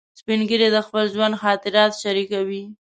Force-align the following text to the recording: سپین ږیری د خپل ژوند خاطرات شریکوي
سپین 0.19 0.39
ږیری 0.49 0.69
د 0.71 0.77
خپل 0.87 1.05
ژوند 1.13 1.39
خاطرات 1.43 1.91
شریکوي 2.03 2.63